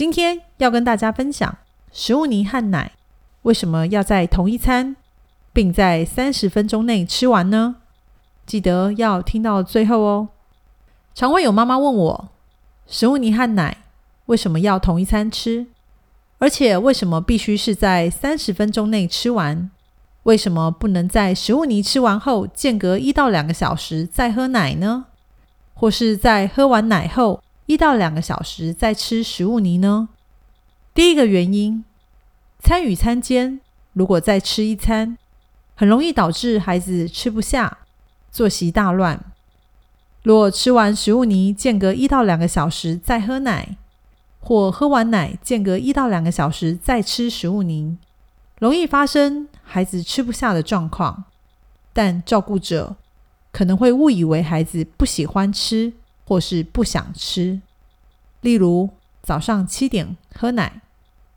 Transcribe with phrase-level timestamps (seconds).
[0.00, 1.58] 今天要跟大家分享
[1.92, 2.92] 食物泥和奶
[3.42, 4.96] 为什么要在同一餐，
[5.52, 7.76] 并在三十分钟内吃完呢？
[8.46, 10.28] 记得要听到最后哦。
[11.14, 12.28] 常会有妈妈问我，
[12.86, 13.76] 食物泥和奶
[14.24, 15.66] 为什么要同一餐吃？
[16.38, 19.70] 而且为什么必须是在三十分钟内吃完？
[20.22, 25.04] 为什么不能在食物泥吃完后间隔一到两个小时再喝奶呢？
[25.74, 30.08] 或是在喝完奶后一到两个小时再吃食物泥呢？
[30.92, 31.84] 第一个原因，
[32.58, 33.60] 餐与餐间
[33.92, 35.16] 如果再吃一餐，
[35.76, 37.78] 很容易导致孩子吃不下，
[38.32, 39.24] 作息大乱。
[40.24, 43.76] 若吃完食物泥间隔一到两个小时再喝奶，
[44.40, 47.96] 或喝完奶间隔一到两个小时再吃食物泥，
[48.58, 51.22] 容易发生孩子吃不下的状况。
[51.92, 52.96] 但照顾者
[53.52, 55.92] 可能会误以为孩子不喜欢吃，
[56.30, 57.60] 或是不想吃。
[58.40, 60.80] 例如，早上七点喝奶，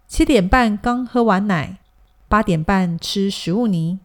[0.08, 1.80] 七点半刚喝完奶，
[2.28, 3.98] 八点半吃食物泥，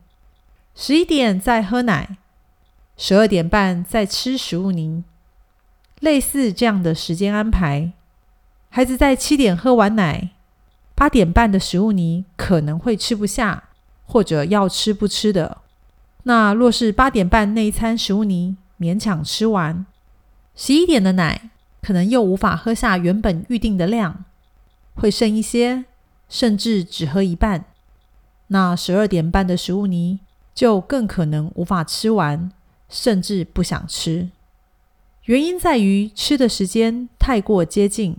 [0.75, 2.17] 十一点再喝奶，
[2.97, 5.05] 十二点半再吃食物泥。
[6.01, 7.93] 类似这样的时间安排，
[8.71, 10.31] 孩子在七点喝完奶，
[10.95, 13.65] 八点半的食物泥可能会吃不下，
[14.07, 15.59] 或者要吃不吃的。
[16.23, 19.85] 那若是八点半那一餐食物泥勉强吃完，
[20.61, 24.25] 十一点的奶可能又无法喝下原本预定的量，
[24.97, 25.85] 会剩一些，
[26.29, 27.67] 甚至只喝一半。
[28.49, 30.19] 那十二点半的食物泥
[30.53, 32.51] 就更可能无法吃完，
[32.89, 34.31] 甚至不想吃。
[35.27, 38.17] 原因在于吃的时间太过接近，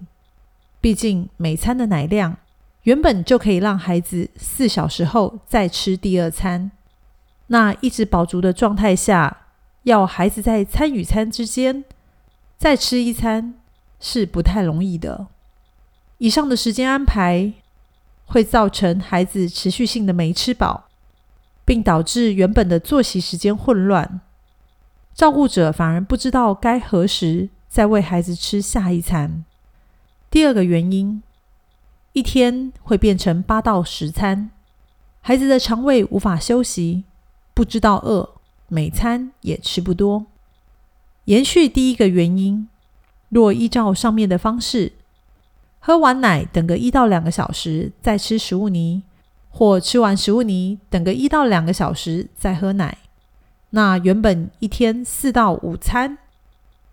[0.79, 2.37] 毕竟每餐的奶量
[2.83, 6.71] 原本就可以让孩子四小时后再吃第二餐。
[7.47, 9.47] 那一直饱足的状态下，
[9.83, 11.83] 要孩子在餐与餐之间
[12.59, 13.55] 再吃一餐
[14.01, 15.27] 是不太容易的。
[16.17, 17.53] 以上的时间安排
[18.25, 20.89] 会造成孩子持续性的没吃饱，
[21.63, 24.19] 并导致原本的作息时间混乱，
[25.15, 29.45] 照顾者反而不知道该何时再喂孩子吃下一餐。
[30.29, 31.23] 第二个原因，
[32.11, 34.51] 一天会变成八到十餐，
[35.21, 37.05] 孩子的肠胃无法休息。
[37.53, 38.35] 不知道饿，
[38.67, 40.25] 每餐也吃不多。
[41.29, 42.67] 延续第一个原因，
[43.29, 44.93] 若依照上面的方式，
[45.77, 49.03] 喝完奶等个一到两个小时再吃食物泥，
[49.51, 52.97] 或吃完食物泥等个一到两个小时再喝奶，
[53.69, 56.17] 那原本一天四到五餐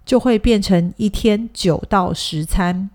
[0.05, 2.91] 就会变成一天九到十餐，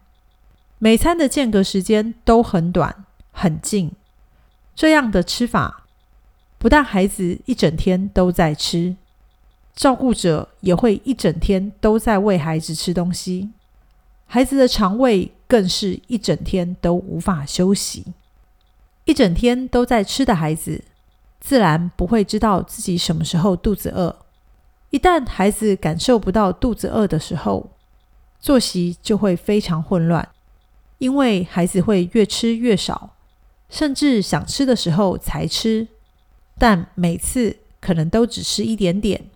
[0.78, 3.91] 每餐的间隔时间都很短很近。
[4.75, 5.80] 这样的吃法。
[6.59, 8.96] 不但孩子一整天都在吃，
[9.76, 13.50] 照顾者也会一整天都在喂孩子吃东西，
[14.26, 18.06] 孩子的肠胃更是一整天都无法休息。
[19.06, 20.84] 一整天都在吃的孩子，
[21.40, 24.16] 自然不会知道自己什么时候肚子饿。
[24.92, 27.72] 一旦孩子感受不到肚子饿的时候，
[28.40, 30.28] 作息就会非常混乱，
[31.00, 33.16] 因为孩子会越吃越少，
[33.70, 35.88] 甚至想吃的时候才吃。
[36.60, 39.31] 但每次可能都只吃一点点，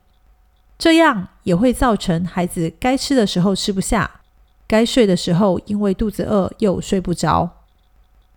[0.78, 4.20] 这样也会造成孩子该吃的时候吃不下，
[4.68, 7.64] 该睡的时候因为肚子饿又睡不着，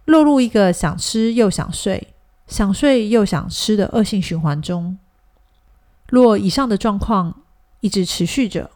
[0.04, 2.08] 落入一个想吃又想睡、
[2.46, 4.96] 想睡又想吃的恶性循环中。
[6.08, 7.42] 若以上的状况
[7.80, 8.70] 一直持续着，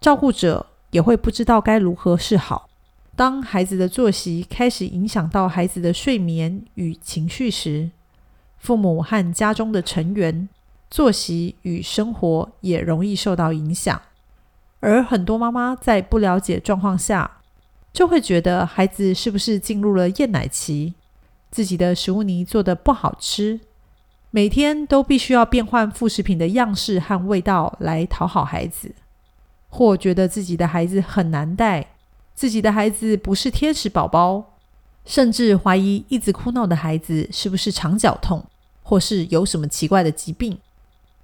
[0.00, 2.68] 照顾者也会不知道该如何是好。
[3.14, 7.90] 当孩子的作息开始影响到孩子的睡眠与情绪时，
[8.58, 10.48] 父母和家中的成员
[10.90, 14.00] 作息与生活也容易受到影响，
[14.80, 17.38] 而很多妈妈在不了解状况下，
[17.92, 20.94] 就会觉得孩子是不是进入了厌奶期，
[21.50, 23.60] 自己的食物泥做的不好吃，
[24.30, 28.94] 每天都必须要变换副食品的样式和味道来讨好孩子，
[29.68, 31.88] 或觉得自己的孩子很难带，
[32.34, 34.54] 自己的孩子不是天使宝宝。
[35.04, 38.44] 甚至怀疑一直哭闹的孩子是不是肠绞痛，
[38.82, 40.58] 或是有什么奇怪的疾病。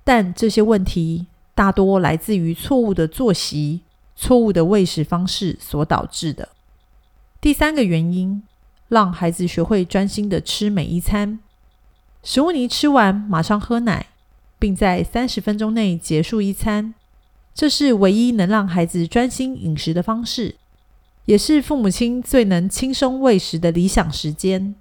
[0.05, 3.81] 但这些问题大多来自于错误的作息、
[4.15, 6.51] 错误的喂食方式所导致的。
[7.41, 8.43] 第三个原因，
[8.89, 11.41] 让孩子学会专心的吃每一餐。
[12.23, 14.07] 食物泥吃完马上喝奶，
[14.59, 16.95] 并在三十分钟内结束一餐，
[17.55, 20.57] 这是唯一能让孩子专心饮食的方式。
[21.27, 24.75] 也是父母亲最能轻松喂食的理想时间。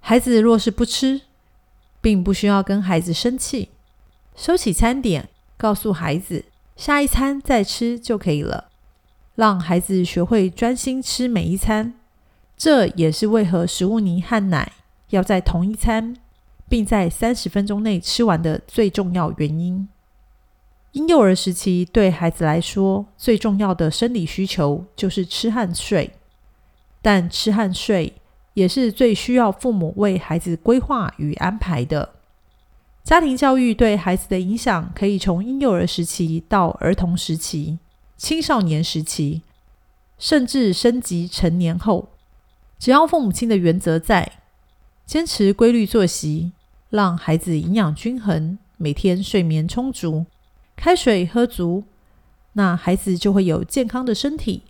[0.00, 1.20] 孩子若是不吃，
[2.00, 3.68] 并不需要跟孩子生气，
[4.38, 6.44] 收起餐点，告诉孩子
[6.76, 8.68] 下一餐再吃就可以了。
[9.34, 11.94] 让孩子学会专心吃每一餐，
[12.56, 14.74] 这也是为何食物泥和奶
[15.10, 16.16] 要在同一餐，
[16.68, 19.88] 并在三十分钟内吃完的最重要原因。
[20.92, 26.12] 婴幼儿时期对孩子来说，最重要的生理需求就是吃和睡，
[27.02, 28.12] 但吃和睡
[28.54, 32.14] 也是最需要父母为孩子规划与安排的。
[33.08, 37.78] 家庭教育对孩子的影响，可以从婴幼儿时期到儿童时期、
[38.18, 39.40] 青少年时期，
[40.18, 42.10] 甚至升级成年后。
[42.78, 44.32] 只要父母亲的原则在，
[45.06, 46.52] 坚持规律作息，
[46.90, 50.26] 让孩子营养均衡，每天睡眠充足，
[50.76, 51.84] 开水喝足，
[52.52, 54.64] 那孩子就会有健康的身体、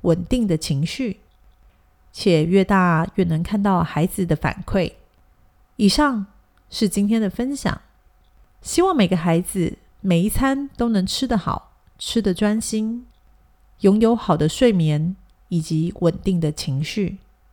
[0.00, 1.20] 稳定的情绪，
[2.12, 4.94] 且越大越能看到孩子的反馈。
[5.76, 6.26] 以上
[6.70, 7.80] 是今天的分享，
[8.60, 13.06] 希望每个孩子每一餐都能吃得好，吃得专心，
[13.80, 15.14] 拥有好的睡眠
[15.48, 17.18] 以及稳定的情绪。